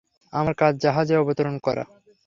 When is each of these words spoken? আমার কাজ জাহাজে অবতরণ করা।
আমার 0.33 0.53
কাজ 0.53 0.73
জাহাজে 0.81 1.15
অবতরণ 1.17 1.55
করা। 1.57 1.83